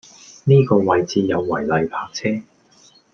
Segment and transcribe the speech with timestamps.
[0.45, 2.41] 呢個位置有違例泊車